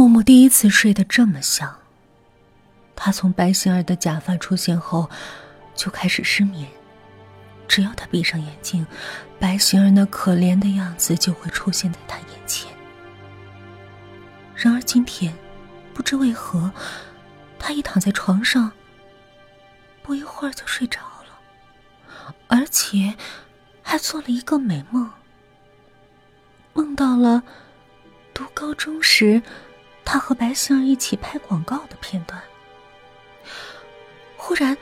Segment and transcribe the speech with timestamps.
[0.00, 1.76] 木木第一次睡得这么香。
[2.96, 5.10] 他从白星儿的假发出现后，
[5.74, 6.66] 就开始失眠。
[7.68, 8.86] 只要他闭上眼睛，
[9.38, 12.72] 白星儿那可怜的样子就会出现在他眼前。
[14.54, 15.34] 然而今天，
[15.92, 16.72] 不知为何，
[17.58, 18.72] 他一躺在床上，
[20.02, 23.14] 不一会儿就睡着了，而且
[23.82, 25.10] 还做了一个美梦。
[26.72, 27.42] 梦到了
[28.32, 29.42] 读高中时。
[30.12, 32.42] 他和白星儿一起拍广告的片段。
[34.36, 34.76] 忽然，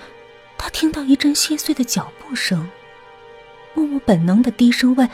[0.56, 2.66] 他听到一阵细碎的脚步声。
[3.74, 5.06] 木木本能的低声问：“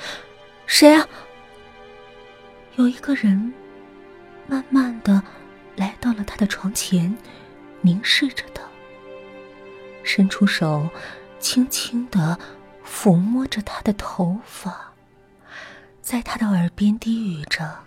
[0.66, 1.08] 谁啊？”
[2.78, 3.52] 有一个人
[4.46, 5.20] 慢慢的
[5.74, 7.12] 来到了他的床前，
[7.80, 8.62] 凝视着他，
[10.04, 10.88] 伸出手，
[11.40, 12.38] 轻轻的
[12.86, 14.92] 抚摸着他的头发，
[16.00, 17.80] 在他的耳边低语着。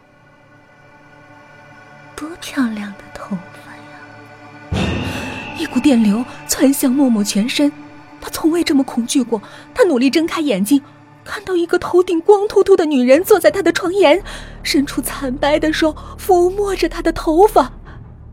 [2.17, 5.55] 多漂亮的头发呀！
[5.59, 7.71] 一股电流窜向默默全身，
[8.19, 9.39] 他从未这么恐惧过。
[9.75, 10.81] 他努力睁开眼睛，
[11.23, 14.23] 看到一个头顶光秃秃的女人坐在他的床沿，
[14.63, 17.71] 伸出惨白的手抚摸着他的头发。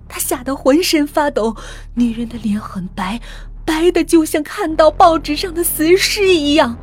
[0.09, 1.55] 他吓得浑身发抖。
[1.93, 3.21] 女人的脸很白，
[3.67, 6.79] 白的就像看到报纸上的死尸一样。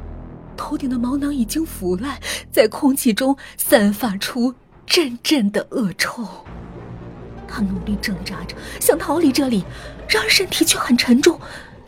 [0.55, 2.19] 头顶的毛囊已经腐烂，
[2.51, 4.53] 在空气中散发出
[4.85, 6.27] 阵阵的恶臭。
[7.51, 9.65] 他努力挣扎着，想逃离这里，
[10.07, 11.39] 然而身体却很沉重，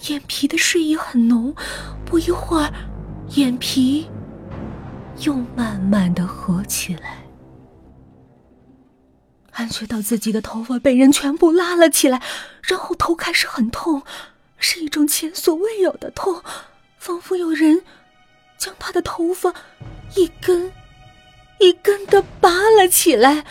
[0.08, 1.56] 眼皮的睡意很浓。
[2.06, 2.72] 不一会儿，
[3.30, 4.08] 眼皮
[5.20, 7.24] 又慢慢的合起来，
[9.52, 12.22] 感觉到自己的头发被人全部拉了起来，
[12.62, 14.04] 然后头开始很痛，
[14.58, 16.44] 是一种前所未有的痛，
[16.98, 17.84] 仿佛有人
[18.58, 19.54] 将他的头发
[20.16, 20.72] 一根
[21.60, 23.46] 一根的拔了起来。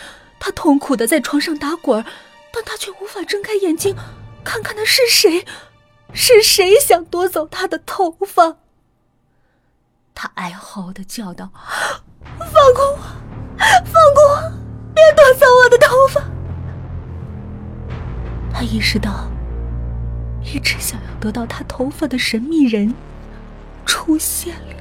[0.45, 2.03] 他痛苦的在床上打滚，
[2.51, 3.95] 但他却无法睁开眼睛，
[4.43, 5.45] 看看那是谁，
[6.11, 8.57] 是谁想夺走他的头发。
[10.13, 11.49] 他哀嚎的叫道
[12.37, 12.97] ：“放过我，
[13.57, 14.51] 放过我，
[14.93, 16.21] 别夺走我的头发！”
[18.53, 19.31] 他意识到，
[20.43, 22.93] 一直想要得到他头发的神秘人
[23.85, 24.75] 出现了。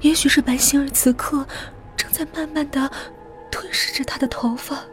[0.00, 1.46] 也许是白星儿此刻
[1.96, 2.90] 正在慢慢的。
[3.62, 4.84] 吞噬着他的头发，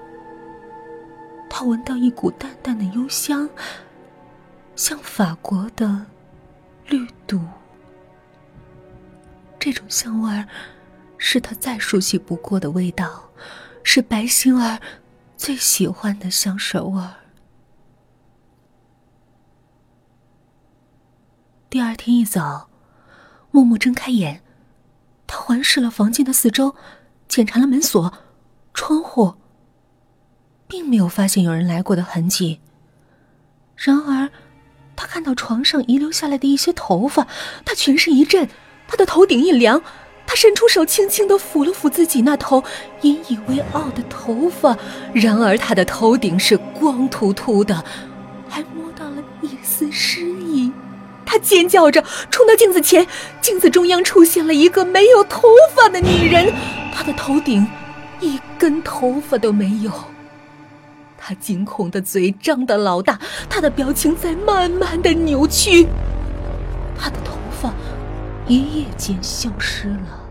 [1.50, 3.50] 他闻到一股淡淡的幽香，
[4.76, 6.06] 像法国的
[6.86, 7.42] 绿毒。
[9.58, 10.48] 这种香味儿
[11.18, 13.32] 是他再熟悉不过的味道，
[13.82, 14.80] 是白星儿
[15.36, 17.16] 最喜欢的香水味儿。
[21.72, 22.70] 第二天一早，
[23.50, 24.44] 木木睁开眼，
[25.26, 26.76] 他环视了房间的四周，
[27.28, 28.14] 检查了门锁。
[28.80, 29.34] 窗户，
[30.66, 32.62] 并没有发现有人来过的痕迹。
[33.76, 34.30] 然而，
[34.96, 37.28] 他看到床上遗留下来的一些头发，
[37.66, 38.48] 他全身一震，
[38.88, 39.84] 他的头顶一凉，
[40.26, 42.64] 他伸出手轻轻的抚了抚自己那头
[43.02, 44.78] 引以为傲的头发。
[45.14, 47.84] 然而，他的头顶是光秃秃的，
[48.48, 50.72] 还摸到了一丝湿意。
[51.26, 52.02] 他尖叫着
[52.32, 53.06] 冲到镜子前，
[53.42, 56.54] 镜子中央出现了一个没有头发的女人，
[56.94, 57.68] 她的头顶。
[58.20, 59.92] 一根头发都没有，
[61.18, 63.20] 他惊恐的嘴张得老大，
[63.50, 65.88] 他的表情在慢慢的扭曲，
[66.98, 67.74] 他的头发
[68.48, 70.26] 一夜间消失了。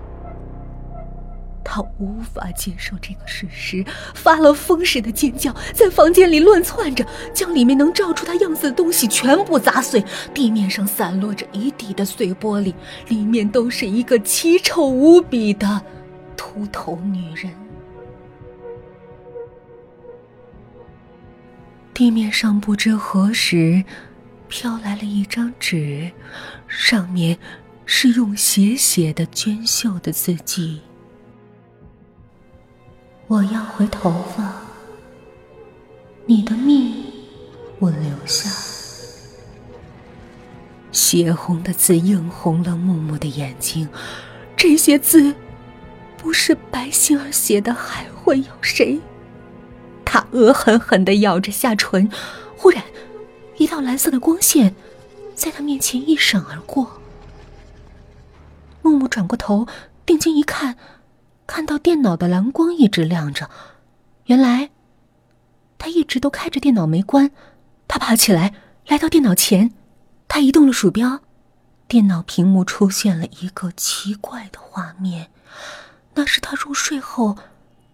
[1.71, 3.85] 他无法接受这个事实，
[4.15, 12.73] 发了疯似的尖叫，在房间里乱窜着，将里面能照出他样子的东西全部砸碎，地面上散落着一地的碎玻璃，
[13.09, 15.83] 里面都是一个奇丑无比的
[16.39, 17.53] 秃头女人。
[21.99, 23.83] 地面上不知何时
[24.47, 26.13] 飘来了一张纸，
[26.69, 27.37] 上面
[27.87, 30.81] 是用血写的娟秀的字迹
[33.27, 34.63] ：“我要回头发，
[36.25, 37.03] 你的命
[37.81, 38.49] 我留下。”
[40.93, 43.89] 血红的字映红了木木的眼睛，
[44.57, 45.35] 这些字
[46.17, 49.01] 不是白星儿写的，还会有谁？
[50.11, 52.11] 他恶狠狠的咬着下唇，
[52.57, 52.83] 忽然，
[53.59, 54.75] 一道蓝色的光线
[55.35, 56.99] 在他面前一闪而过。
[58.81, 59.69] 木木转过头，
[60.07, 60.79] 定睛一看，
[61.47, 63.51] 看到电脑的蓝光一直亮着。
[64.25, 64.71] 原来，
[65.77, 67.31] 他一直都开着电脑没关。
[67.87, 68.55] 他爬起来，
[68.87, 69.75] 来到电脑前，
[70.27, 71.21] 他移动了鼠标，
[71.87, 75.31] 电脑屏幕出现了一个奇怪的画面，
[76.15, 77.37] 那是他入睡后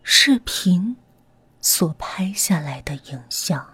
[0.05, 0.95] 视频。
[1.65, 3.74] 所拍下来的影像。